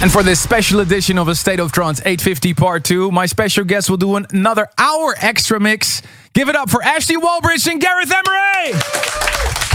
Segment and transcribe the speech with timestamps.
[0.00, 3.64] And for this special edition of A State of Trance 850 Part 2, my special
[3.64, 6.02] guest will do another hour extra mix.
[6.34, 9.67] Give it up for Ashley Wallbridge and Gareth Emery!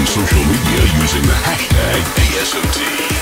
[0.00, 3.19] On social media using the hashtag ASOT.